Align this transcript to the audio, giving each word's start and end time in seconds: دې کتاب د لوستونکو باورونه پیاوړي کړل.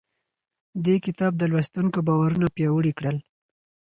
دې 0.85 0.95
کتاب 1.05 1.31
د 1.37 1.43
لوستونکو 1.51 1.99
باورونه 2.07 2.47
پیاوړي 2.55 2.93
کړل. 2.99 3.17